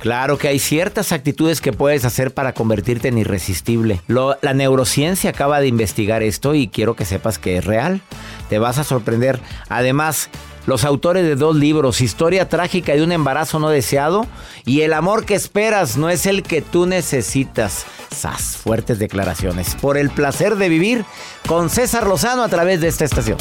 [0.00, 4.00] Claro que hay ciertas actitudes que puedes hacer para convertirte en irresistible.
[4.06, 8.00] La neurociencia acaba de investigar esto y quiero que sepas que es real.
[8.48, 9.40] Te vas a sorprender.
[9.68, 10.30] Además,
[10.66, 14.26] los autores de dos libros, Historia trágica de un embarazo no deseado
[14.64, 17.86] y El amor que esperas no es el que tú necesitas.
[18.14, 19.74] Sas, fuertes declaraciones.
[19.80, 21.04] Por el placer de vivir
[21.46, 23.38] con César Lozano a través de esta estación.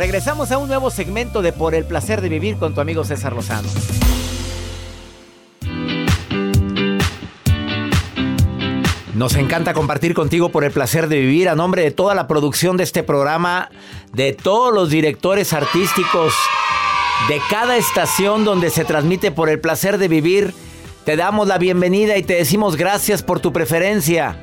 [0.00, 3.34] Regresamos a un nuevo segmento de Por el placer de vivir con tu amigo César
[3.34, 3.68] Lozano.
[9.12, 12.78] Nos encanta compartir contigo por el placer de vivir a nombre de toda la producción
[12.78, 13.68] de este programa,
[14.14, 16.32] de todos los directores artísticos,
[17.28, 20.54] de cada estación donde se transmite por el placer de vivir.
[21.04, 24.38] Te damos la bienvenida y te decimos gracias por tu preferencia.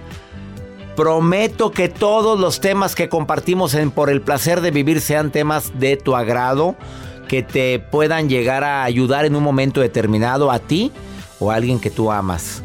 [0.98, 5.80] Prometo que todos los temas que compartimos en Por el placer de vivir sean temas
[5.80, 6.76] de tu agrado,
[7.28, 10.92] que te puedan llegar a ayudar en un momento determinado a ti
[11.38, 12.64] o a alguien que tú amas.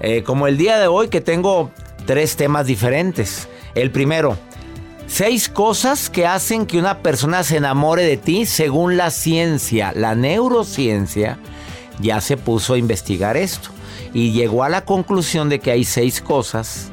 [0.00, 1.70] Eh, como el día de hoy que tengo
[2.04, 3.48] tres temas diferentes.
[3.76, 4.36] El primero,
[5.06, 10.16] seis cosas que hacen que una persona se enamore de ti según la ciencia, la
[10.16, 11.38] neurociencia
[12.00, 13.70] ya se puso a investigar esto
[14.12, 16.91] y llegó a la conclusión de que hay seis cosas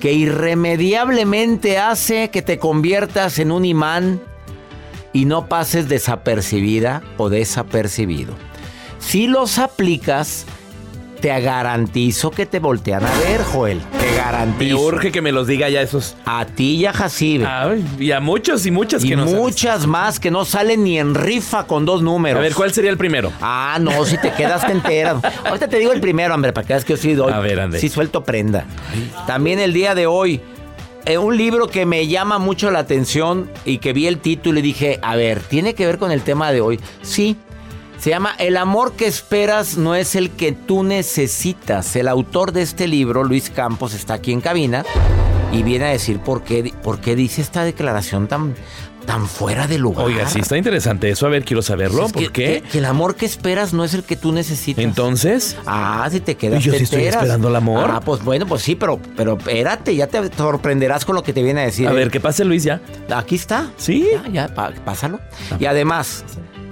[0.00, 4.20] que irremediablemente hace que te conviertas en un imán
[5.12, 8.34] y no pases desapercibida o desapercibido.
[8.98, 10.46] Si los aplicas,
[11.20, 13.80] te garantizo que te voltean a ver, Joel.
[14.10, 14.78] Te Me garantizo.
[14.80, 16.16] urge que me los diga ya esos.
[16.24, 17.46] A ti y a Jacibe.
[17.46, 19.38] Ay, y a muchos y muchas y que no sabes.
[19.40, 22.38] muchas más que no salen ni en rifa con dos números.
[22.38, 23.32] A ver, ¿cuál sería el primero?
[23.40, 25.16] Ah, no, si te quedas te enteras.
[25.44, 27.32] Ahorita te digo el primero, hombre, para que veas que yo sí doy.
[27.32, 27.78] A ver, ande.
[27.78, 28.64] Sí suelto prenda.
[29.26, 30.40] También el día de hoy,
[31.06, 34.62] eh, un libro que me llama mucho la atención y que vi el título y
[34.62, 36.80] dije, a ver, ¿tiene que ver con el tema de hoy?
[37.02, 37.36] Sí.
[38.00, 41.94] Se llama El amor que esperas no es el que tú necesitas.
[41.96, 44.84] El autor de este libro, Luis Campos, está aquí en cabina
[45.52, 48.54] y viene a decir por qué, por qué dice esta declaración tan,
[49.04, 50.06] tan fuera de lugar.
[50.06, 51.26] Oiga, sí, está interesante eso.
[51.26, 52.08] A ver, quiero saberlo.
[52.08, 52.62] ¿Por que- qué?
[52.62, 54.82] Que, que el amor que esperas no es el que tú necesitas.
[54.82, 57.90] Entonces, Ah, si te quedas Yo sí estoy esperando el amor.
[57.92, 61.42] Ah, pues bueno, pues sí, pero, pero espérate, ya te sorprenderás con lo que te
[61.42, 61.86] viene a decir.
[61.86, 62.80] a ver, que pase Luis ya.
[63.14, 63.70] Aquí está.
[63.76, 64.08] ¿Sí?
[64.32, 65.20] Ya, ya, pásalo.
[65.58, 66.24] Y además,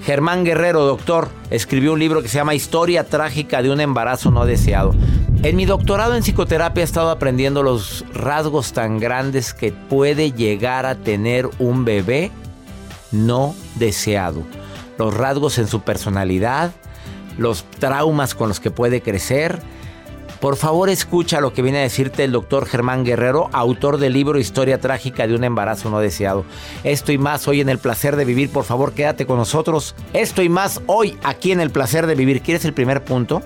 [0.08, 4.46] Germán Guerrero, doctor, escribió un libro que se llama Historia trágica de un embarazo no
[4.46, 4.94] deseado.
[5.42, 10.86] En mi doctorado en psicoterapia he estado aprendiendo los rasgos tan grandes que puede llegar
[10.86, 12.30] a tener un bebé
[13.12, 14.44] no deseado.
[14.96, 16.72] Los rasgos en su personalidad,
[17.36, 19.60] los traumas con los que puede crecer.
[20.40, 24.38] Por favor, escucha lo que viene a decirte el doctor Germán Guerrero, autor del libro
[24.38, 26.44] Historia trágica de un embarazo no deseado.
[26.84, 28.48] Esto y más hoy en el placer de vivir.
[28.50, 29.96] Por favor, quédate con nosotros.
[30.12, 32.40] Esto y más hoy aquí en el placer de vivir.
[32.40, 33.42] ¿Quieres el primer punto?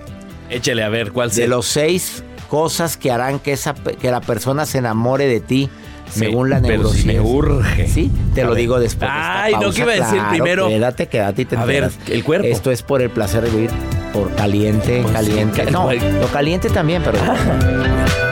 [0.51, 1.49] Échale a ver cuál De será.
[1.49, 5.71] los seis cosas que harán que, esa, que la persona se enamore de ti,
[6.11, 7.13] según la pero si neurociencia.
[7.13, 7.89] me urge.
[7.89, 8.59] Sí, te A lo ver.
[8.61, 9.11] digo después.
[9.11, 9.71] de esta Ay, no.
[9.73, 10.69] ¿qué iba a decir Claro, primero?
[10.69, 12.47] Quédate, quédate y te A ver, el cuerpo.
[12.49, 13.71] Esto es por el placer de vivir.
[14.13, 15.65] Por caliente, Pues, caliente.
[15.67, 17.19] sí, No, lo caliente también, pero.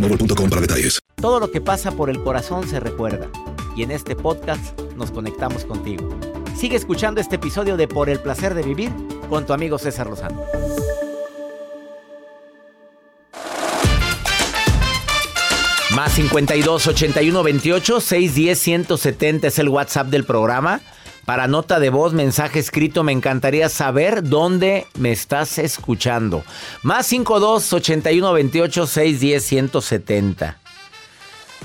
[0.01, 0.99] boostmobile.com para detalles.
[1.15, 3.29] Todo lo que pasa por el corazón se recuerda.
[3.75, 6.09] Y en este podcast nos conectamos contigo.
[6.57, 8.91] Sigue escuchando este episodio de Por el placer de vivir
[9.29, 10.43] con tu amigo César Lozano.
[15.95, 20.81] Más 52 81 28 610 170 es el WhatsApp del programa.
[21.25, 26.43] Para nota de voz, mensaje escrito, me encantaría saber dónde me estás escuchando.
[26.81, 30.57] Más 52 81 28 610 170.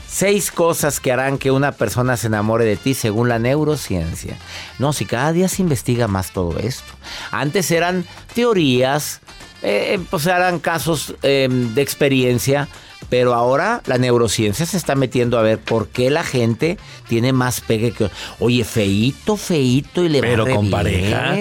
[0.09, 4.37] Seis cosas que harán que una persona se enamore de ti según la neurociencia.
[4.79, 6.93] No, si cada día se investiga más todo esto.
[7.31, 8.05] Antes eran
[8.35, 9.21] teorías,
[9.63, 12.69] eh, pues eran casos eh, de experiencia,
[13.09, 17.61] pero ahora la neurociencia se está metiendo a ver por qué la gente tiene más
[17.61, 18.11] pegue que...
[18.41, 21.37] Oye, feito, feito y le Pero va re con pareja.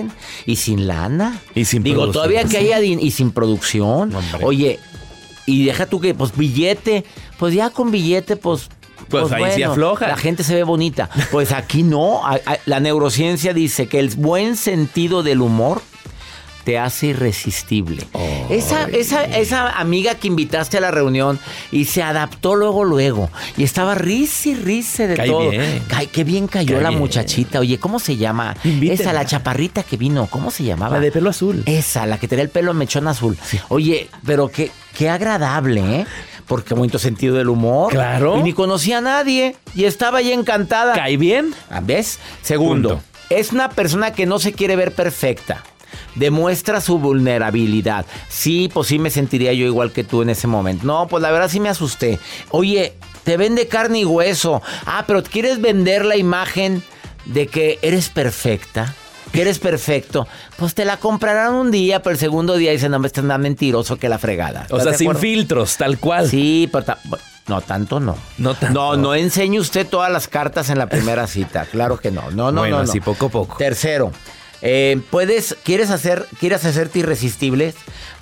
[0.46, 1.42] Y sin lana.
[1.56, 2.80] Y sin Digo, todavía que haya...
[2.82, 4.16] Y sin producción.
[4.16, 4.44] Hombre.
[4.44, 4.80] Oye,
[5.46, 7.06] y deja tú que, pues, billete.
[7.40, 8.70] Pues ya con billete, pues...
[9.10, 10.08] Pues ahí sí afloja.
[10.08, 11.10] La gente se ve bonita.
[11.32, 12.22] Pues aquí no.
[12.66, 15.82] La neurociencia dice que el buen sentido del humor
[16.66, 18.04] te hace irresistible.
[18.50, 21.40] Esa, esa, esa amiga que invitaste a la reunión
[21.72, 23.30] y se adaptó luego, luego.
[23.56, 25.50] Y estaba risa y risa de Cae todo.
[25.52, 25.84] bien.
[25.88, 27.00] Cae- qué bien cayó Cae la bien.
[27.02, 27.60] muchachita.
[27.60, 28.56] Oye, ¿cómo se llama?
[28.64, 28.94] Invítela.
[29.02, 30.26] Esa, la chaparrita que vino.
[30.28, 30.96] ¿Cómo se llamaba?
[30.96, 31.64] La de pelo azul.
[31.68, 33.38] Esa, la que tenía el pelo mechón azul.
[33.70, 36.06] Oye, pero qué, qué agradable, ¿eh?
[36.48, 37.92] Porque bonito sentido del humor.
[37.92, 38.38] Claro.
[38.40, 39.56] Y ni conocía a nadie.
[39.76, 40.94] Y estaba ahí encantada.
[40.94, 41.54] ¿Cae bien?
[41.70, 42.20] Ah, ¿Ves?
[42.42, 43.04] Segundo, Punto.
[43.30, 45.64] es una persona que no se quiere ver perfecta.
[46.16, 48.06] Demuestra su vulnerabilidad.
[48.30, 50.86] Sí, pues sí me sentiría yo igual que tú en ese momento.
[50.86, 52.20] No, pues la verdad sí me asusté.
[52.52, 54.62] Oye, te vende carne y hueso.
[54.86, 56.84] Ah, pero quieres vender la imagen
[57.26, 58.94] de que eres perfecta.
[59.32, 60.28] Que eres perfecto.
[60.56, 63.40] Pues te la comprarán un día, pero el segundo día dicen, no, me están más
[63.40, 64.62] mentiroso que la fregada.
[64.70, 65.22] O ¿Estás sea, sin acuerdo?
[65.22, 66.30] filtros, tal cual.
[66.30, 67.00] Sí, pero ta-
[67.48, 68.16] no tanto no.
[68.38, 68.80] No tanto.
[68.80, 71.66] No, no enseñe usted todas las cartas en la primera cita.
[71.66, 72.32] Claro que no.
[72.32, 72.90] No, no, Bueno, no, no.
[72.90, 73.58] así poco a poco.
[73.58, 74.12] Tercero,
[74.66, 77.74] eh, puedes, quieres hacer, quieres hacerte irresistible,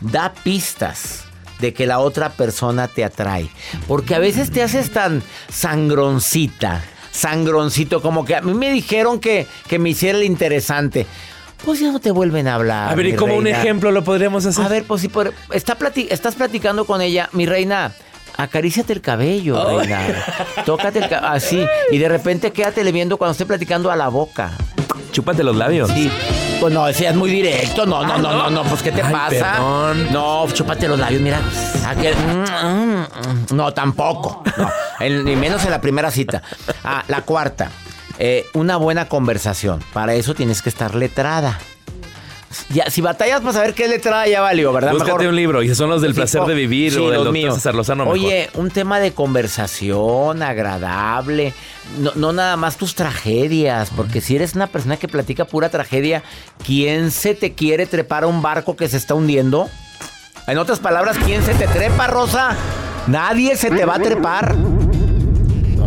[0.01, 1.23] da pistas
[1.59, 3.49] de que la otra persona te atrae.
[3.87, 9.47] Porque a veces te haces tan sangroncita, sangroncito, como que a mí me dijeron que,
[9.67, 11.05] que me hiciera el interesante.
[11.63, 12.91] Pues ya no te vuelven a hablar.
[12.91, 14.65] A ver, ¿y como un ejemplo lo podríamos hacer?
[14.65, 17.93] A ver, pues si por- está plati- estás platicando con ella, mi reina.
[18.35, 20.01] Acaríciate el cabello, reina.
[20.65, 21.31] Tócate el cabello.
[21.33, 21.65] Así.
[21.91, 24.51] Y de repente quédate viendo cuando esté platicando a la boca.
[25.13, 25.89] Chúpate los labios.
[25.91, 26.09] Sí.
[26.63, 27.85] Pues no, es muy directo.
[27.85, 28.49] No, no, Ah, no, no, ¿no?
[28.49, 28.63] no.
[28.63, 29.29] Pues, ¿qué te Ay, pasa?
[29.51, 30.13] perdón.
[30.13, 31.41] No, chúpate los labios, mira.
[31.85, 32.15] Aquel-
[33.53, 34.41] No, tampoco.
[34.55, 34.69] No.
[35.01, 36.41] El- ni menos en la primera cita.
[36.85, 37.69] Ah, la cuarta.
[38.17, 39.83] eh, una buena conversación.
[39.91, 41.59] Para eso tienes que estar letrada.
[42.69, 44.91] Ya, si batallas para saber qué es letrada, ya valió, ¿verdad?
[44.91, 47.17] Búscate Mejor- un libro y son los del placer de vivir sí, o del los
[47.25, 47.55] doctor míos.
[47.55, 48.05] César Lozano.
[48.05, 48.17] mejor.
[48.19, 51.53] Oye, un tema de conversación agradable.
[51.99, 56.23] No, no nada más tus tragedias, porque si eres una persona que platica pura tragedia,
[56.65, 59.69] ¿quién se te quiere trepar a un barco que se está hundiendo?
[60.47, 62.55] En otras palabras, ¿quién se te trepa, Rosa?
[63.07, 64.55] Nadie se te va a trepar.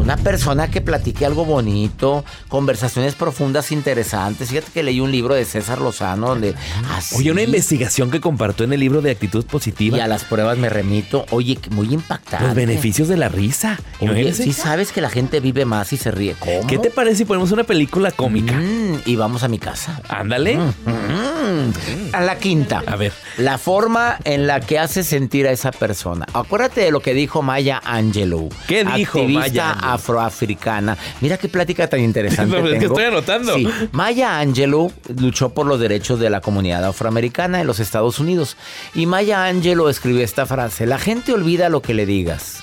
[0.07, 4.51] Una persona que platique algo bonito, conversaciones profundas, interesantes.
[4.51, 6.55] Fíjate que leí un libro de César Lozano donde...
[6.95, 9.97] así- Oye, una investigación que compartió en el libro de actitud positiva.
[9.99, 11.27] y a las pruebas me remito.
[11.31, 12.47] Oye, muy impactante.
[12.47, 13.81] Los beneficios de la risa.
[13.99, 14.45] Oye, Imagínense.
[14.45, 16.37] sí sabes que la gente vive más y se ríe.
[16.39, 16.69] ¿Cómo?
[16.69, 18.53] ¿Qué te parece si ponemos una película cómica?
[18.53, 20.01] Mm, y vamos a mi casa.
[20.09, 20.57] Ándale.
[20.57, 22.13] Mm.
[22.13, 22.83] A la quinta.
[22.87, 23.13] A ver.
[23.39, 26.27] La forma en la que hace sentir a esa persona.
[26.33, 28.49] Acuérdate de lo que dijo Maya Angelou.
[28.69, 29.96] ¿Qué dijo activista Maya Angelou?
[29.97, 30.97] Afroafricana.
[31.21, 32.57] Mira qué plática tan interesante.
[32.63, 33.55] No, es que estoy anotando.
[33.57, 33.69] Sí.
[33.93, 38.57] Maya Angelou luchó por los derechos de la comunidad afroamericana en los Estados Unidos.
[38.95, 42.59] Y Maya Angelou escribió esta frase: La gente olvida lo que le digas,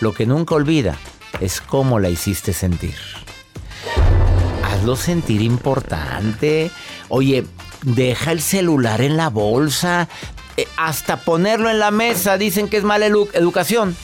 [0.00, 0.96] lo que nunca olvida
[1.40, 2.94] es cómo la hiciste sentir.
[4.64, 6.70] Hazlo sentir importante.
[7.08, 7.44] Oye,
[7.82, 10.08] deja el celular en la bolsa.
[10.56, 13.96] Eh, hasta ponerlo en la mesa dicen que es mala edu- educación.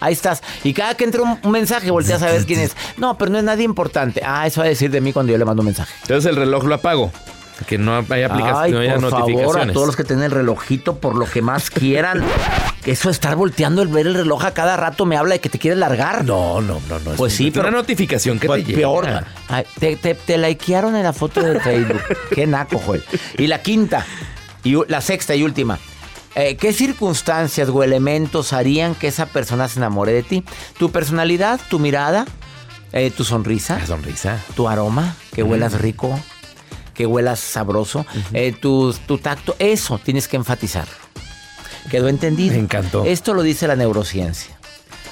[0.00, 0.42] Ahí estás.
[0.64, 2.74] Y cada que entra un, un mensaje volteas a ver quién es.
[2.96, 4.22] No, pero no es nadie importante.
[4.24, 5.92] Ah, eso va a decir de mí cuando yo le mando un mensaje.
[6.02, 7.12] Entonces el reloj lo apago.
[7.66, 10.30] Que no haya aplicaciones, Ay, no haya por favor, a todos los que tienen el
[10.30, 12.24] relojito, por lo que más quieran.
[12.86, 15.50] eso de estar volteando el ver el reloj a cada rato me habla de que
[15.50, 16.24] te quieres largar.
[16.24, 17.10] No, no, no, no.
[17.10, 18.78] es Pues sí, una pero- notificación que Pues te llega.
[18.78, 19.24] peor.
[19.48, 22.00] Ay, te, te, te likearon en la foto de Facebook.
[22.34, 23.04] Qué naco, Joel.
[23.36, 24.06] Y la quinta,
[24.64, 25.78] y la sexta y última.
[26.40, 30.44] Eh, ¿Qué circunstancias o elementos harían que esa persona se enamore de ti?
[30.78, 32.24] ¿Tu personalidad, tu mirada,
[32.92, 34.38] eh, tu sonrisa, La sonrisa.
[34.56, 36.18] tu aroma, que huelas rico,
[36.94, 39.54] que huelas sabroso, eh, tu, tu tacto?
[39.58, 40.86] Eso tienes que enfatizar.
[41.90, 42.54] ¿Quedó entendido?
[42.54, 43.04] Me encantó.
[43.04, 44.56] Esto lo dice la neurociencia.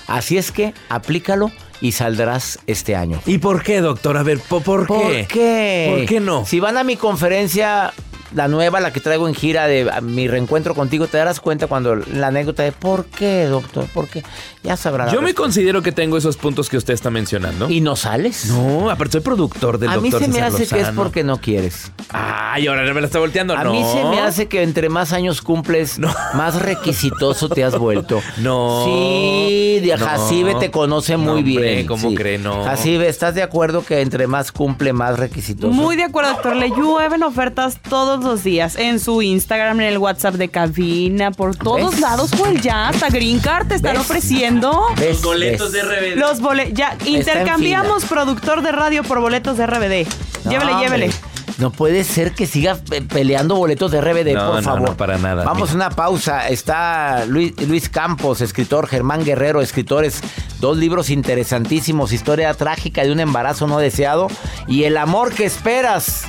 [0.06, 3.20] Así es que aplícalo y saldrás este año.
[3.26, 4.16] ¿Y por qué, doctor?
[4.16, 5.26] A ver, ¿po- ¿por, ¿Por qué?
[5.28, 5.94] qué?
[5.96, 6.46] ¿Por qué no?
[6.46, 7.92] Si van a mi conferencia,
[8.34, 11.66] la nueva, la que traigo en gira de a, mi reencuentro contigo, te darás cuenta
[11.66, 13.86] cuando la anécdota de ¿por qué, doctor?
[13.92, 14.22] ¿Por qué?
[14.62, 15.06] Ya sabrá.
[15.06, 15.42] Yo me respuesta.
[15.42, 17.68] considero que tengo esos puntos que usted está mencionando.
[17.70, 18.46] ¿Y no sales?
[18.46, 21.24] No, aparte soy productor del a mí doctor se me César hace que es porque
[21.24, 21.92] no quieres.
[22.10, 23.54] Ay, ahora me la está volteando.
[23.56, 23.72] A no.
[23.72, 28.20] mí se me hace que entre más años cumples, más requisitoso te has vuelto.
[28.38, 28.84] No.
[28.84, 30.06] Sí, de No.
[30.06, 31.86] Jacibe te conoce No, muy hombre, bien.
[31.86, 32.14] ¿cómo sí.
[32.14, 32.38] cree?
[32.38, 32.64] No.
[32.64, 35.72] Jacibe, ¿estás de acuerdo que entre más cumple, más requisitoso?
[35.72, 36.56] Muy de acuerdo, doctor.
[36.56, 41.56] Le llueven ofertas todos los días en su Instagram, en el WhatsApp de cabina, por
[41.56, 42.00] todos ¿Ves?
[42.00, 42.30] lados.
[42.36, 44.00] Joel, ya hasta Green Card te están ¿Ves?
[44.02, 44.86] ofreciendo.
[44.96, 45.20] ¿Ves?
[45.22, 45.60] ¿Ves?
[45.60, 46.16] RBD.
[46.16, 46.74] Los boletos.
[46.74, 50.06] Ya, intercambiamos productor de radio por boletos de RBD.
[50.48, 51.04] Llévele, No, llévele.
[51.06, 51.20] hombre.
[51.58, 54.90] No puede ser que siga pe- peleando boletos de RBD, No, por no, favor.
[54.90, 55.42] no, para nada.
[55.44, 56.48] Vamos a una pausa.
[56.48, 60.20] Está Luis, Luis Campos, escritor, Germán Guerrero, escritores.
[60.60, 62.12] Dos libros interesantísimos.
[62.12, 64.28] Historia trágica de un embarazo no deseado.
[64.68, 66.22] Y el amor que esperas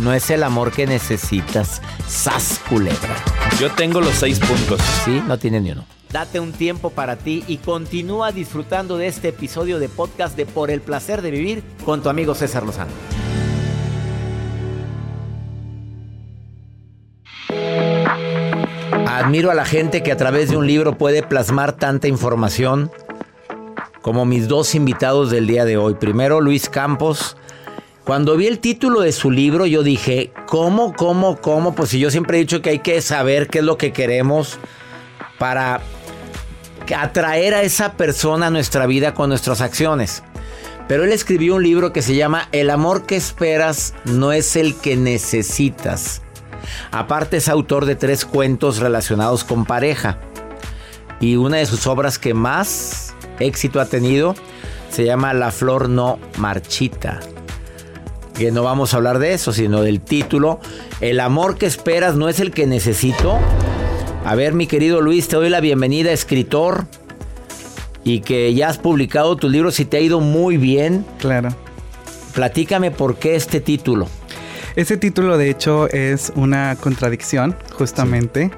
[0.00, 1.80] no es el amor que necesitas.
[2.06, 3.16] Sas culebra.
[3.58, 4.80] Yo tengo los seis puntos.
[5.04, 5.84] Sí, no tiene ni uno.
[6.10, 10.70] Date un tiempo para ti y continúa disfrutando de este episodio de podcast de Por
[10.70, 12.90] el placer de vivir con tu amigo César Lozano.
[19.06, 22.90] Admiro a la gente que a través de un libro puede plasmar tanta información
[24.00, 25.94] como mis dos invitados del día de hoy.
[25.94, 27.36] Primero, Luis Campos.
[28.04, 31.74] Cuando vi el título de su libro, yo dije, ¿cómo, cómo, cómo?
[31.74, 34.58] Pues si yo siempre he dicho que hay que saber qué es lo que queremos
[35.38, 35.80] para
[36.96, 40.22] atraer a esa persona a nuestra vida con nuestras acciones.
[40.88, 44.74] Pero él escribió un libro que se llama El amor que esperas no es el
[44.74, 46.22] que necesitas.
[46.90, 50.18] Aparte es autor de tres cuentos relacionados con pareja.
[51.20, 54.34] Y una de sus obras que más éxito ha tenido
[54.90, 57.20] se llama La flor no marchita.
[58.40, 60.60] Que no vamos a hablar de eso, sino del título.
[61.02, 63.38] El amor que esperas no es el que necesito.
[64.24, 66.86] A ver, mi querido Luis, te doy la bienvenida, escritor.
[68.02, 71.04] Y que ya has publicado tus libros y te ha ido muy bien.
[71.18, 71.50] Claro.
[72.32, 74.08] Platícame por qué este título.
[74.74, 78.50] Ese título de hecho es una contradicción, justamente,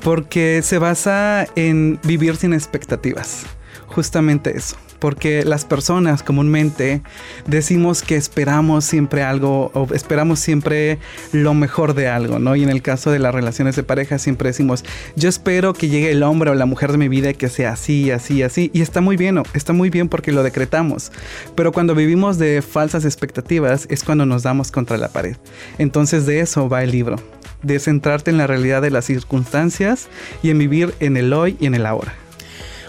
[0.00, 3.44] porque se basa en vivir sin expectativas.
[3.86, 4.74] Justamente eso.
[5.02, 7.02] Porque las personas comúnmente
[7.48, 11.00] decimos que esperamos siempre algo o esperamos siempre
[11.32, 12.54] lo mejor de algo, ¿no?
[12.54, 14.84] Y en el caso de las relaciones de pareja siempre decimos,
[15.16, 17.72] yo espero que llegue el hombre o la mujer de mi vida y que sea
[17.72, 18.70] así, así, así.
[18.72, 21.10] Y está muy bien, está muy bien porque lo decretamos.
[21.56, 25.36] Pero cuando vivimos de falsas expectativas es cuando nos damos contra la pared.
[25.78, 27.16] Entonces de eso va el libro,
[27.64, 30.06] de centrarte en la realidad de las circunstancias
[30.44, 32.21] y en vivir en el hoy y en el ahora.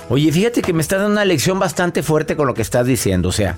[0.10, 3.30] Oye, fíjate que me estás dando una lección bastante fuerte con lo que estás diciendo.
[3.30, 3.56] O sea,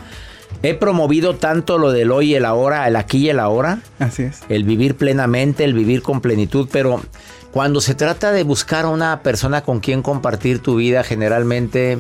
[0.64, 4.24] he promovido tanto lo del hoy y el ahora, el aquí y el ahora, Así
[4.24, 4.40] es.
[4.50, 7.02] el vivir plenamente, el vivir con plenitud, pero
[7.52, 11.98] cuando se trata de buscar a una persona con quien compartir tu vida, generalmente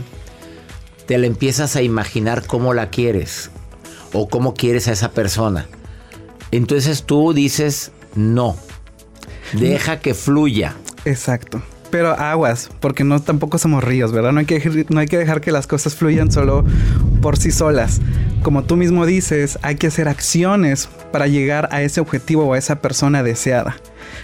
[1.05, 3.51] te la empiezas a imaginar cómo la quieres
[4.13, 5.67] o cómo quieres a esa persona.
[6.51, 8.55] Entonces tú dices, no,
[9.53, 10.75] deja que fluya.
[11.03, 11.61] Exacto.
[11.95, 14.33] Pero aguas, porque no tampoco somos ríos, ¿verdad?
[14.33, 16.65] No hay, que, no hay que dejar que las cosas fluyan solo
[17.21, 18.01] por sí solas.
[18.43, 22.57] Como tú mismo dices, hay que hacer acciones para llegar a ese objetivo o a
[22.57, 23.77] esa persona deseada.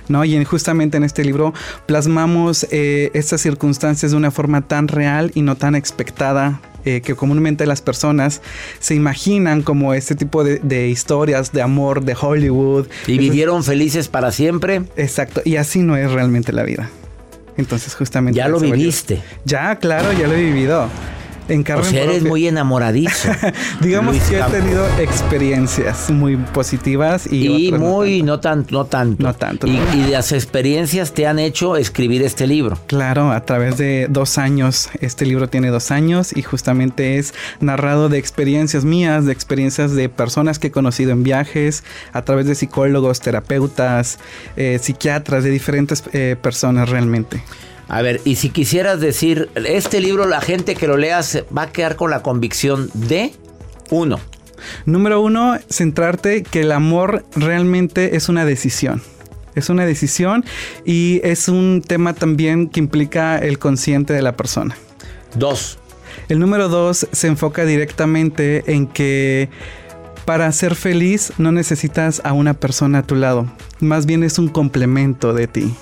[0.10, 0.26] ¿no?
[0.26, 1.54] Y en, justamente en este libro
[1.86, 7.16] plasmamos eh, estas circunstancias de una forma tan real y no tan expectada eh, que
[7.16, 8.42] comúnmente las personas
[8.80, 12.88] se imaginan como este tipo de, de historias de amor de Hollywood.
[13.08, 14.82] Y vivieron felices para siempre.
[14.98, 16.90] Exacto, y así no es realmente la vida.
[17.62, 18.38] Entonces, justamente.
[18.38, 19.22] Ya lo viviste.
[19.46, 20.90] Ya, claro, ya lo he vivido.
[21.52, 23.30] En O sea, eres muy enamoradizo.
[23.82, 28.26] Digamos Luis que he tenido experiencias muy positivas y, Y otras no muy, tanto.
[28.26, 29.24] no tanto, no tanto.
[29.24, 29.94] No tanto, Y, no.
[29.94, 32.78] y las experiencias te han hecho escribir este libro.
[32.88, 34.90] Claro, a través de dos años.
[35.02, 40.08] Este libro tiene dos años y justamente es narrado de experiencias mías, de experiencias de
[40.08, 44.20] personas que he conocido en viajes, a través de psicólogos, terapeutas,
[44.56, 47.44] eh, psiquiatras, de diferentes eh, personas realmente.
[47.92, 51.64] A ver, y si quisieras decir, este libro, la gente que lo lea se va
[51.64, 53.34] a quedar con la convicción de
[53.90, 54.18] uno.
[54.86, 59.02] Número uno, centrarte que el amor realmente es una decisión.
[59.56, 60.46] Es una decisión
[60.86, 64.78] y es un tema también que implica el consciente de la persona.
[65.36, 65.78] Dos.
[66.30, 69.50] El número dos se enfoca directamente en que
[70.24, 73.52] para ser feliz no necesitas a una persona a tu lado.
[73.82, 75.76] Más bien es un complemento de ti.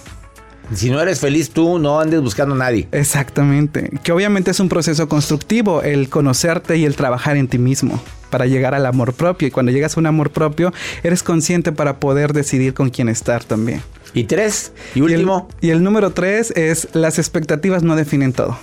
[0.74, 2.88] Si no eres feliz tú, no andes buscando a nadie.
[2.92, 3.90] Exactamente.
[4.04, 8.46] Que obviamente es un proceso constructivo el conocerte y el trabajar en ti mismo para
[8.46, 9.48] llegar al amor propio.
[9.48, 10.72] Y cuando llegas a un amor propio,
[11.04, 13.82] eres consciente para poder decidir con quién estar también.
[14.14, 18.34] Y tres, y Y el- último, Y el, número tres es las expectativas no definen
[18.34, 18.58] todo.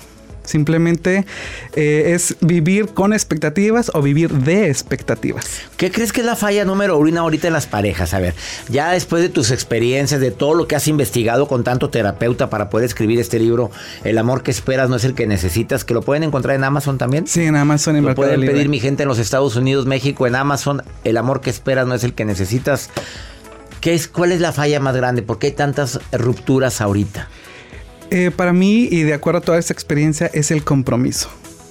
[0.46, 1.26] Simplemente
[1.74, 5.46] eh, es vivir con expectativas o vivir de expectativas.
[5.76, 8.14] ¿qué crees que es la falla número uno ahorita en las parejas?
[8.14, 8.34] A ver,
[8.68, 12.70] ya después de tus experiencias, de todo lo que has investigado con tanto terapeuta para
[12.70, 13.70] poder escribir este libro,
[14.04, 16.98] El amor que esperas no es el que necesitas, que lo pueden encontrar en Amazon
[16.98, 17.26] también.
[17.26, 18.54] Sí, en Amazon, en Lo pueden Libre.
[18.54, 20.82] pedir mi gente en los Estados Unidos, México, en Amazon.
[21.04, 22.90] El amor que esperas no es el que necesitas.
[23.80, 25.22] ¿Qué es, ¿Cuál es la falla más grande?
[25.22, 27.28] ¿Por qué hay tantas rupturas ahorita?
[28.10, 31.28] Eh, para mí, y de acuerdo a toda esta experiencia, es el compromiso.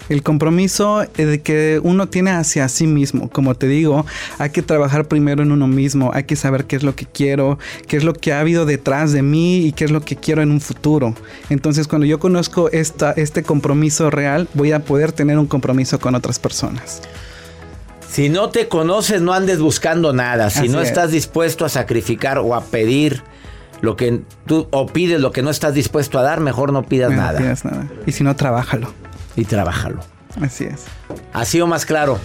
[0.08, 3.30] El compromiso eh, de que uno tiene hacia sí mismo.
[3.30, 4.06] Como te digo,
[4.38, 6.12] hay que trabajar primero en uno mismo.
[6.13, 9.13] Hay que saber qué es lo que quiero, qué es lo que ha habido detrás
[9.13, 11.15] de mí y qué es lo que quiero en un futuro.
[11.50, 16.13] Entonces, cuando yo conozco esta, este compromiso real, voy a poder tener un compromiso con
[16.13, 17.01] otras personas.
[18.08, 20.50] Si no te conoces, no andes buscando nada.
[20.50, 20.90] Si Así no es.
[20.90, 23.24] estás dispuesto a sacrificar o a pedir
[23.81, 27.11] lo que tú o pides lo que no estás dispuesto a dar, mejor no pidas
[27.11, 27.88] No nada pidas nada.
[28.05, 28.92] Y si no, trabájalo.
[29.35, 30.00] y trabájalo.
[30.42, 30.85] Así es.
[31.33, 32.20] Así o más claro.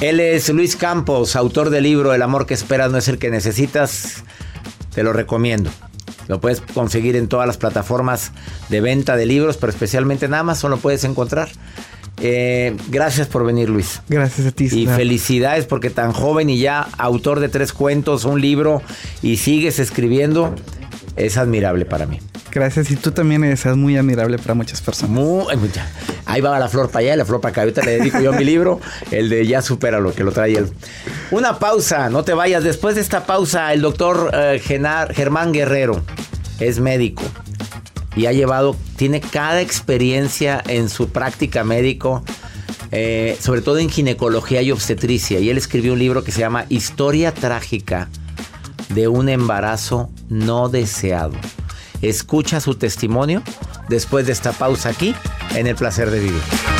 [0.00, 3.30] Él es Luis Campos, autor del libro El amor que esperas no es el que
[3.30, 4.24] necesitas.
[4.94, 5.70] Te lo recomiendo.
[6.28, 8.32] Lo puedes conseguir en todas las plataformas
[8.68, 11.48] de venta de libros, pero especialmente en Amazon lo puedes encontrar.
[12.20, 14.02] Eh, gracias por venir, Luis.
[14.08, 14.68] Gracias a ti.
[14.70, 18.82] Y felicidades porque tan joven y ya autor de tres cuentos, un libro
[19.22, 20.54] y sigues escribiendo,
[21.16, 22.20] es admirable para mí.
[22.52, 22.90] Gracias.
[22.90, 25.10] Y tú también eres muy admirable para muchas personas.
[25.10, 25.46] Muy,
[26.26, 27.60] ahí va la flor para allá y la flor para acá.
[27.62, 28.80] Ahorita le dedico yo mi libro,
[29.10, 30.66] el de Ya supera lo que lo trae él.
[31.30, 32.64] Una pausa, no te vayas.
[32.64, 36.02] Después de esta pausa, el doctor eh, Germán Guerrero
[36.58, 37.22] es médico
[38.16, 42.22] y ha llevado, tiene cada experiencia en su práctica médico,
[42.90, 45.38] eh, sobre todo en ginecología y obstetricia.
[45.40, 48.08] Y él escribió un libro que se llama Historia trágica
[48.88, 51.34] de un embarazo no deseado.
[52.02, 53.42] Escucha su testimonio
[53.88, 55.14] después de esta pausa aquí
[55.54, 56.79] en El Placer de Vivir.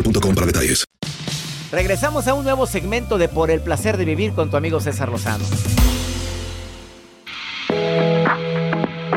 [0.03, 0.85] para detalles.
[1.71, 5.09] Regresamos a un nuevo segmento de Por el placer de vivir con tu amigo César
[5.09, 5.45] Lozano.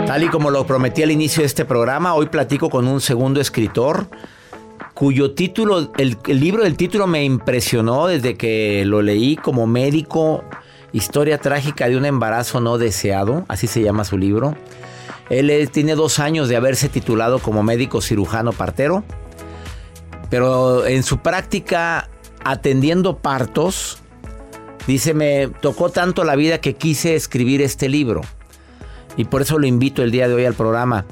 [0.07, 3.41] Tal y como lo prometí al inicio de este programa, hoy platico con un segundo
[3.41, 4.09] escritor
[4.95, 10.45] cuyo título, el, el libro del título me impresionó desde que lo leí como médico,
[10.93, 14.57] historia trágica de un embarazo no deseado, así se llama su libro.
[15.31, 19.03] Él tiene dos años de haberse titulado como médico cirujano partero,
[20.35, 22.09] pero en su práctica
[22.43, 23.99] atendiendo partos,
[24.89, 28.21] Dice, me tocó tanto la vida que quise escribir este libro.
[29.17, 31.07] Y por eso lo invito el día de hoy al programa.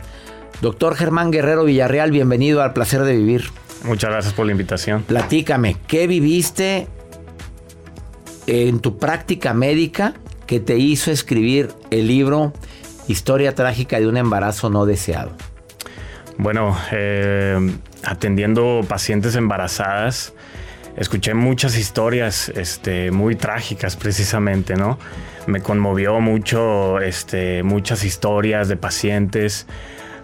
[0.61, 3.44] Doctor Germán Guerrero Villarreal, bienvenido al placer de vivir.
[3.85, 5.04] Muchas gracias por la invitación.
[5.04, 6.88] Platícame, ¿qué viviste
[8.48, 10.14] en tu práctica médica
[10.48, 12.52] que te hizo escribir el libro
[13.06, 15.30] Historia trágica de un embarazo no deseado?
[16.38, 17.59] Bueno, eh,
[18.05, 20.33] atendiendo pacientes embarazadas,
[20.97, 24.99] escuché muchas historias este, muy trágicas precisamente, ¿no?
[25.47, 29.66] Me conmovió mucho este, muchas historias de pacientes,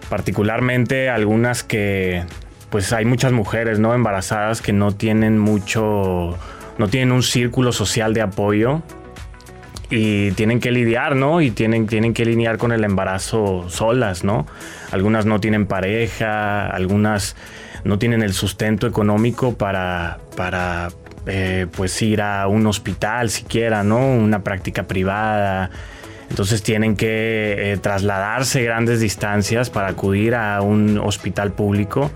[0.09, 2.23] particularmente algunas que,
[2.69, 3.93] pues hay muchas mujeres, ¿no?
[3.93, 6.37] Embarazadas que no tienen mucho,
[6.77, 8.81] no tienen un círculo social de apoyo
[9.89, 11.41] y tienen que lidiar, ¿no?
[11.41, 14.45] Y tienen, tienen que lidiar con el embarazo solas, ¿no?
[14.91, 17.35] Algunas no tienen pareja, algunas
[17.83, 20.89] no tienen el sustento económico para, para
[21.25, 23.97] eh, pues ir a un hospital siquiera, ¿no?
[23.97, 25.71] Una práctica privada.
[26.29, 32.11] Entonces tienen que eh, trasladarse grandes distancias para acudir a un hospital público.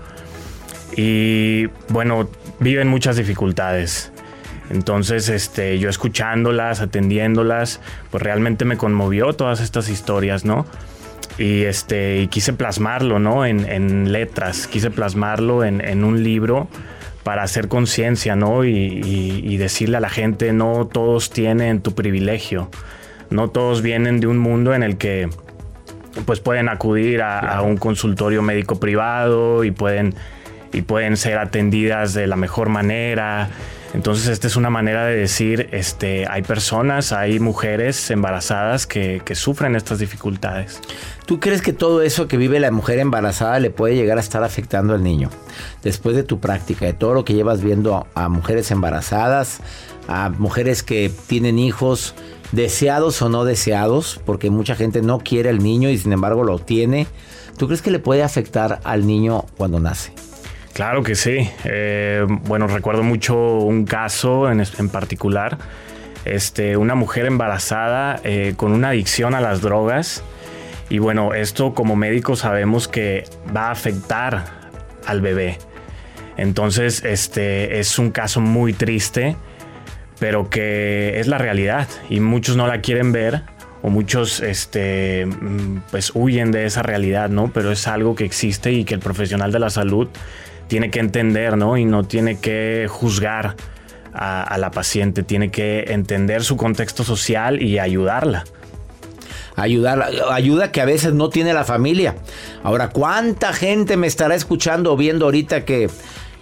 [0.96, 2.28] Y bueno,
[2.60, 4.13] viven muchas dificultades.
[4.70, 10.66] Entonces, este, yo escuchándolas, atendiéndolas, pues realmente me conmovió todas estas historias, ¿no?
[11.38, 13.44] Y, este, y quise plasmarlo, ¿no?
[13.44, 16.68] En, letras, quise plasmarlo en, un libro
[17.24, 18.64] para hacer conciencia, ¿no?
[18.64, 22.70] Y, decirle a la gente, no todos tienen tu privilegio,
[23.30, 25.28] no todos vienen de un mundo en el que
[26.26, 30.14] pues pueden acudir a, a un consultorio médico privado y pueden,
[30.72, 33.48] y pueden ser atendidas de la mejor manera
[33.94, 39.76] entonces, esta es una manera de decir, este, hay personas, hay mujeres embarazadas que, sufren
[39.76, 40.80] estas dificultades.
[41.26, 44.42] ¿Tú crees que todo eso que vive la mujer embarazada le puede llegar a estar
[44.42, 45.30] afectando al niño?
[45.84, 49.60] Después de tu práctica, de todo lo que llevas viendo a mujeres embarazadas,
[50.08, 52.16] a mujeres que tienen hijos,
[52.50, 56.58] deseados o no deseados, porque mucha gente no quiere al niño y sin embargo lo
[56.58, 57.06] tiene.
[57.58, 60.12] ¿Tú crees que le puede afectar al niño cuando nace?
[60.74, 61.48] Claro que sí.
[61.64, 65.56] Eh, bueno, recuerdo mucho un caso en, particular.
[66.24, 70.24] Este, una mujer embarazada eh, con una adicción a las drogas.
[70.90, 73.22] Y bueno, esto como médicos sabemos que
[73.56, 74.46] va a afectar
[75.06, 75.58] al bebé.
[76.36, 79.36] Entonces, este es un caso muy triste,
[80.18, 83.42] pero que es la realidad y muchos no la quieren ver
[83.82, 87.52] o muchos este, mm, pues huyen de esa realidad, ¿no?
[87.52, 90.08] Pero es algo que existe y que el profesional de la salud
[90.66, 91.76] tiene que entender, ¿no?
[91.76, 93.56] Y no tiene que juzgar
[94.12, 98.44] a, la paciente, tiene que entender su contexto social y ayudarla
[99.56, 102.16] ayudar, ayuda que a veces no tiene la familia.
[102.62, 105.88] Ahora, ¿cuánta gente me estará escuchando o viendo ahorita que,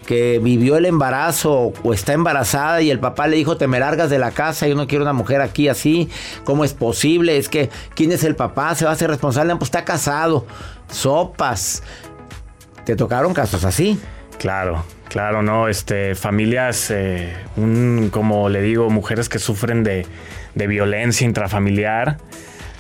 [0.07, 4.11] que vivió el embarazo o está embarazada y el papá le dijo, te me largas
[4.11, 6.09] de la casa, yo no quiero una mujer aquí así,
[6.45, 7.37] ¿cómo es posible?
[7.37, 8.75] Es que, ¿quién es el papá?
[8.75, 9.55] ¿Se va a hacer responsable?
[9.57, 10.47] Pues está casado.
[10.91, 11.83] Sopas.
[12.85, 14.01] ¿Te tocaron casos así?
[14.38, 20.05] Claro, claro, no, este, familias, eh, un, como le digo, mujeres que sufren de,
[20.55, 22.18] violencia intrafamiliar,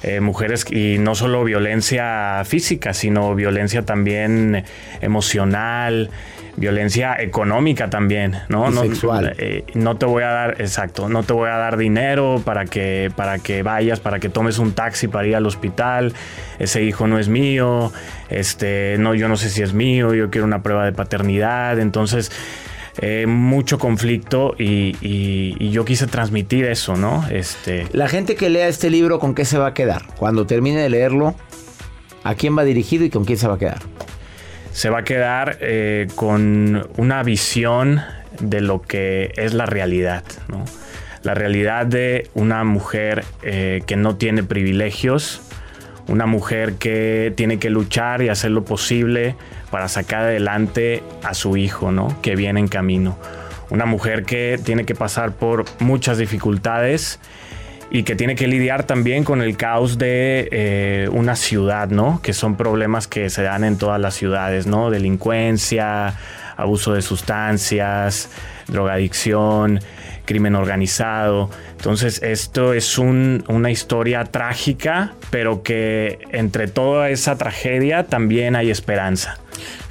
[0.02, 4.64] eh, mujeres y no solo violencia física, sino violencia también
[5.00, 6.10] emocional,
[6.56, 8.70] violencia económica también, ¿no?
[8.70, 9.34] no, sexual.
[9.38, 13.10] Eh, no te voy a dar, exacto, no te voy a dar dinero para que,
[13.16, 16.12] para que vayas, para que tomes un taxi para ir al hospital,
[16.58, 17.92] ese hijo no es mío,
[18.28, 22.30] este, no, yo no sé si es mío, yo quiero una prueba de paternidad, entonces...
[22.98, 27.26] Eh, mucho conflicto y, yo quise transmitir eso, ¿no?
[27.30, 27.86] Este...
[27.92, 30.02] La gente que lea este libro, ¿con qué se va a quedar?
[30.18, 31.34] Cuando termine de leerlo,
[32.22, 33.80] ¿a quién va dirigido y con quién se va a quedar?
[34.72, 38.00] Se va a quedar eh, con una visión
[38.40, 40.24] de lo que es la realidad,
[41.22, 45.40] La realidad de una mujer eh, que no tiene privilegios,
[46.08, 49.36] una mujer que tiene que luchar y hacer lo posible
[49.70, 52.20] para sacar adelante a su hijo, ¿no?
[52.22, 53.16] Que viene en camino.
[53.70, 57.20] Una mujer que tiene que pasar por muchas dificultades
[57.94, 62.20] y que tiene que lidiar también con el caos de eh, una ciudad, ¿no?
[62.22, 64.88] Que son problemas que se dan en todas las ciudades, ¿no?
[64.88, 66.14] Delincuencia,
[66.56, 68.30] abuso de sustancias,
[68.66, 69.80] drogadicción,
[70.24, 71.50] crimen organizado.
[71.72, 79.38] Entonces esto es una historia trágica, pero que entre toda esa tragedia también hay esperanza.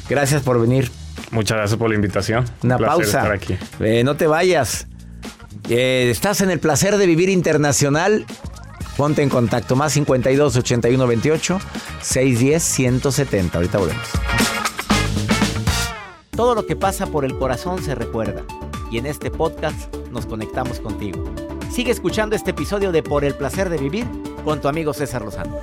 [0.09, 0.91] Gracias por venir.
[1.31, 2.45] Muchas gracias por la invitación.
[2.63, 3.05] Una Un pausa.
[3.05, 3.57] estar aquí.
[3.81, 4.87] Eh, no te vayas.
[5.69, 8.25] Eh, estás en el placer de vivir internacional.
[8.97, 9.77] Ponte en contacto.
[9.77, 11.59] Más 52 81 28
[12.01, 13.59] 610 170.
[13.59, 14.09] Ahorita volvemos.
[16.31, 18.43] Todo lo que pasa por el corazón se recuerda.
[18.91, 21.25] Y en este podcast nos conectamos contigo.
[21.71, 24.07] Sigue escuchando este episodio de Por el placer de vivir
[24.45, 25.57] con tu amigo César Lozano.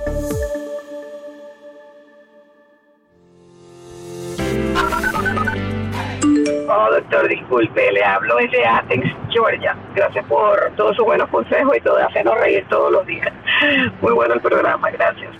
[7.12, 9.76] Doctor, disculpe, le hablo desde Athens, Georgia.
[9.94, 13.28] Gracias por todos sus buenos consejos y todo, hacernos reír todos los días.
[14.00, 15.30] Muy bueno el programa, gracias.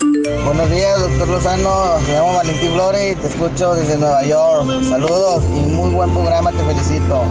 [0.45, 1.99] Buenos días, doctor Lozano.
[2.07, 4.83] Me llamo Valentín Flores y te escucho desde Nueva York.
[4.83, 7.25] Saludos y muy buen programa, te felicito.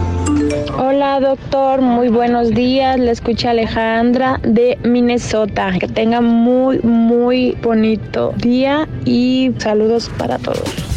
[0.76, 2.98] Hola doctor, muy buenos días.
[2.98, 5.72] Le escucha Alejandra de Minnesota.
[5.78, 10.91] Que tenga muy, muy bonito día y saludos para todos.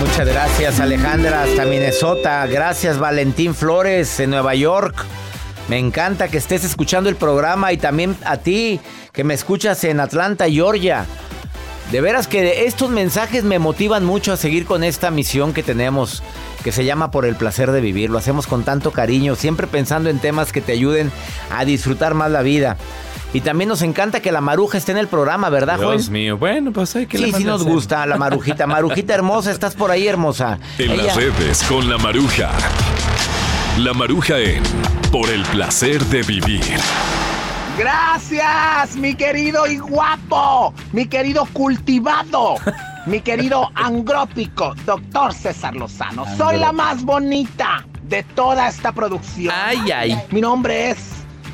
[0.00, 2.46] Muchas gracias Alejandra hasta Minnesota.
[2.46, 5.04] Gracias Valentín Flores en Nueva York.
[5.68, 8.80] Me encanta que estés escuchando el programa y también a ti
[9.12, 11.04] que me escuchas en Atlanta, Georgia.
[11.90, 16.22] De veras que estos mensajes me motivan mucho a seguir con esta misión que tenemos,
[16.62, 18.10] que se llama Por el placer de vivir.
[18.10, 21.10] Lo hacemos con tanto cariño, siempre pensando en temas que te ayuden
[21.50, 22.76] a disfrutar más la vida.
[23.34, 25.98] Y también nos encanta que la maruja esté en el programa, ¿verdad, Joel?
[25.98, 26.38] Dios mío.
[26.38, 28.66] Bueno, pues hay que Sí, sí nos gusta la marujita.
[28.66, 30.58] Marujita hermosa, estás por ahí, hermosa.
[30.78, 32.50] En Ella- las redes con la maruja.
[33.78, 34.62] La maruja en
[35.12, 36.62] Por el placer de vivir.
[37.78, 42.56] Gracias, mi querido y guapo, mi querido cultivado,
[43.06, 46.24] mi querido angrópico, doctor César Lozano.
[46.36, 49.54] Soy la más bonita de toda esta producción.
[49.56, 50.20] Ay, ay.
[50.32, 50.98] Mi nombre es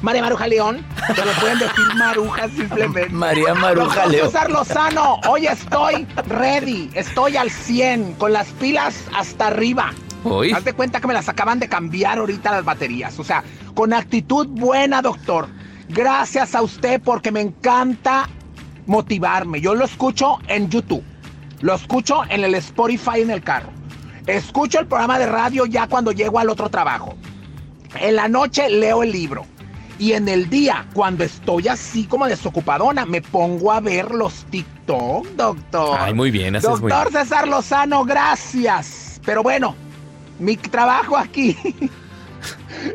[0.00, 3.08] María Maruja León, pero pueden decir Maruja simplemente.
[3.10, 4.08] María Maruja.
[4.10, 9.92] César Lozano, hoy estoy ready, estoy al 100, con las pilas hasta arriba.
[10.24, 10.52] Hoy.
[10.52, 13.18] Haz de cuenta que me las acaban de cambiar ahorita las baterías.
[13.18, 15.48] O sea, con actitud buena, doctor.
[15.88, 18.28] Gracias a usted porque me encanta
[18.86, 19.60] motivarme.
[19.60, 21.04] Yo lo escucho en YouTube.
[21.60, 23.70] Lo escucho en el Spotify en el carro.
[24.26, 27.14] Escucho el programa de radio ya cuando llego al otro trabajo.
[28.00, 29.46] En la noche leo el libro.
[29.98, 35.26] Y en el día, cuando estoy así como desocupadona, me pongo a ver los TikTok,
[35.36, 35.98] doctor.
[36.00, 37.22] Ay, muy bien, haces muy Doctor bien.
[37.22, 39.20] César Lozano, gracias.
[39.24, 39.76] Pero bueno,
[40.38, 41.56] mi trabajo aquí.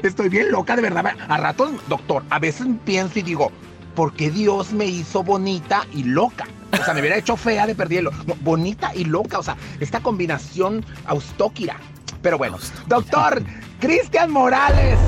[0.04, 1.16] Estoy bien loca, de verdad.
[1.28, 3.52] A ratos, doctor, a veces pienso y digo,
[3.96, 6.48] ¿por qué Dios me hizo bonita y loca?
[6.74, 8.12] O sea, me hubiera hecho fea de perderlo.
[8.28, 11.78] No, bonita y loca, o sea, esta combinación austóquira.
[12.22, 12.58] Pero bueno,
[12.88, 13.42] doctor
[13.80, 15.00] Cristian Morales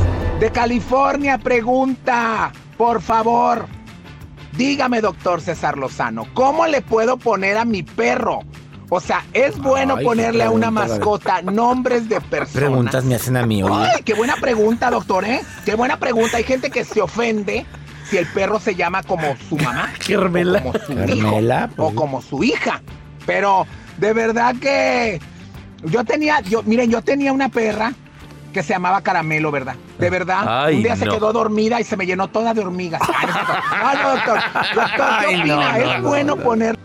[0.42, 3.68] de California pregunta, por favor,
[4.58, 8.40] dígame, doctor César Lozano, ¿cómo le puedo poner a mi perro?
[8.90, 12.54] O sea, ¿es bueno Ay, ponerle a una mascota nombres de personas?
[12.54, 13.88] Preguntas me hacen a mí, oye.
[13.96, 15.42] Ay, qué buena pregunta, doctor, ¿eh?
[15.64, 16.38] Qué buena pregunta.
[16.38, 17.68] Hay gente que se ofende
[18.10, 19.94] si el perro se llama como su mamá.
[20.08, 20.58] Carmela.
[20.66, 21.76] O como su Carmela, hijo.
[21.76, 21.92] pues.
[21.92, 22.82] O como su hija.
[23.28, 25.22] Pero de verdad que
[25.84, 27.94] yo tenía, yo, miren, yo tenía una perra
[28.52, 29.76] que se llamaba Caramelo, ¿verdad?
[29.98, 30.66] De verdad.
[30.66, 33.02] Ay, un día se quedó dormida y se me llenó toda de hormigas.
[33.02, 33.58] Ay, doctor.
[33.82, 34.40] No, no, doctor.
[34.76, 36.44] Doctor, ¿qué Ay, no, ¿Es no, bueno no.
[36.44, 36.78] poner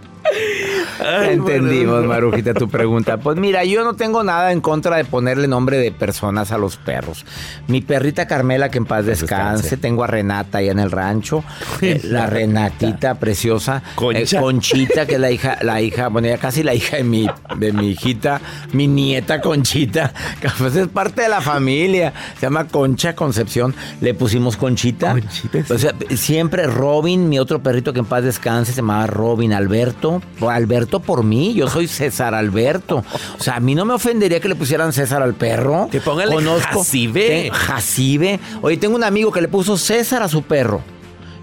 [1.28, 3.18] Entendimos, Marujita, tu pregunta.
[3.18, 6.76] Pues mira, yo no tengo nada en contra de ponerle nombre de personas a los
[6.76, 7.24] perros.
[7.68, 9.62] Mi perrita Carmela, que en paz descanse.
[9.62, 9.76] descanse.
[9.76, 11.44] Tengo a Renata allá en el rancho.
[11.80, 13.82] Eh, la Renatita preciosa.
[13.94, 14.38] Concha.
[14.38, 17.28] Eh, Conchita, que es la hija, la hija, bueno, ya casi la hija de mi,
[17.56, 18.40] de mi hijita,
[18.72, 22.12] mi nieta Conchita, que pues es parte de la familia.
[22.34, 23.74] Se llama Concha Concepción.
[24.00, 25.12] Le pusimos Conchita.
[25.12, 25.72] Conchita, sí.
[25.72, 30.15] O sea, siempre Robin, mi otro perrito que en paz descanse, se llamaba Robin Alberto.
[30.38, 31.55] Por Alberto por mí.
[31.55, 33.05] Yo soy César Alberto.
[33.38, 35.88] O sea, a mí no me ofendería que le pusieran César al perro.
[35.90, 37.26] Que póngale Jacibe.
[37.29, 38.40] Ten- Jacibe.
[38.62, 40.83] Oye, tengo un amigo que le puso César a su perro.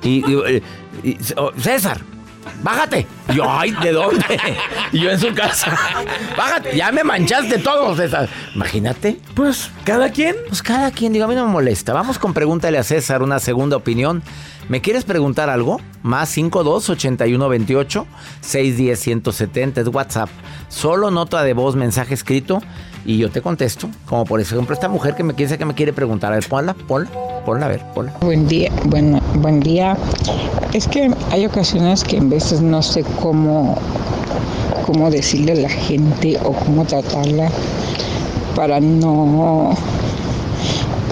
[0.04, 0.62] Y, y-
[1.04, 2.02] y- oh, César,
[2.62, 3.08] bájate.
[3.30, 4.40] Y yo, ay, ¿de dónde?
[4.92, 5.78] Y yo en su casa.
[6.38, 8.28] Bájate, ya me manchaste todo, César.
[8.54, 9.18] Imagínate.
[9.34, 10.36] Pues, ¿cada quien?
[10.50, 11.94] Pues cada quien, digo, a mí no me molesta.
[11.94, 14.22] Vamos con pregúntale a César una segunda opinión.
[14.74, 15.80] ¿Me quieres preguntar algo?
[16.02, 18.08] Más 52 81 28
[18.42, 20.30] 610 170 es WhatsApp.
[20.68, 22.60] Solo nota de voz, mensaje escrito
[23.06, 23.88] y yo te contesto.
[24.08, 26.32] Como por ejemplo esta mujer que me dice que me quiere preguntar.
[26.32, 27.08] A ver, ponla, ponla,
[27.46, 28.14] ponla, a ver, ponla.
[28.22, 29.96] Buen día, bueno, buen día.
[30.74, 33.78] Es que hay ocasiones que en veces no sé cómo,
[34.88, 37.48] cómo decirle a la gente o cómo tratarla
[38.56, 39.78] para no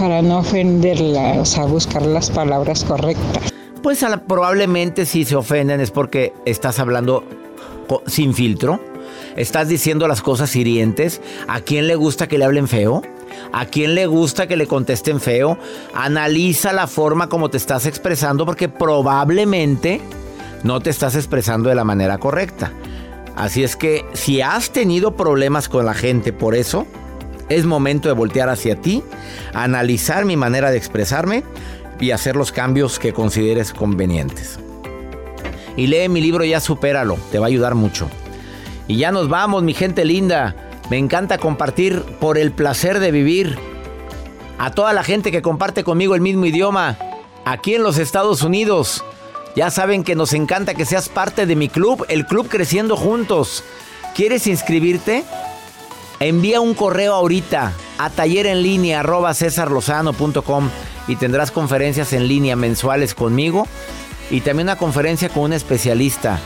[0.02, 3.54] para no ofenderla, o sea, buscar las palabras correctas.
[3.84, 7.24] Pues probablemente si se ofenden es porque estás hablando
[8.08, 8.80] sin filtro.
[9.36, 11.22] Estás diciendo las cosas hirientes.
[11.48, 13.04] ¿A quién le gusta que le hablen feo?
[13.54, 15.60] ¿A quién le gusta que le contesten feo?
[15.94, 20.02] Analiza la forma como te estás expresando porque probablemente
[20.64, 22.74] no te estás expresando de la manera correcta.
[23.36, 26.88] Así es que si has tenido problemas con la gente por eso,
[27.56, 29.04] es momento de voltear hacia ti,
[29.54, 31.44] analizar mi manera de expresarme
[32.00, 34.60] y hacer los cambios que consideres convenientes.
[35.78, 38.10] Y lee mi libro Ya Supéralo, te va a ayudar mucho.
[38.88, 40.56] Y ya nos vamos, mi gente linda.
[40.90, 43.58] Me encanta compartir por el placer de vivir.
[44.58, 46.98] A toda la gente que comparte conmigo el mismo idioma,
[47.46, 49.04] aquí en los Estados Unidos.
[49.56, 53.64] Ya saben que nos encanta que seas parte de mi club, el Club Creciendo Juntos.
[54.16, 55.24] ¿Quieres inscribirte?
[56.22, 60.70] Envía un correo ahorita a tallerenlinea.cesarlozano.com
[61.08, 63.68] y tendrás conferencias en línea mensuales conmigo
[64.30, 66.40] y también una conferencia con un especialista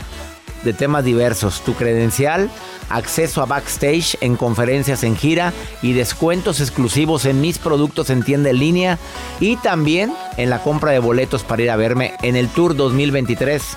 [0.64, 1.60] de temas diversos.
[1.60, 2.48] Tu credencial,
[2.88, 8.48] acceso a backstage en conferencias en gira y descuentos exclusivos en mis productos en tienda
[8.48, 8.98] en línea
[9.40, 13.76] y también en la compra de boletos para ir a verme en el Tour 2023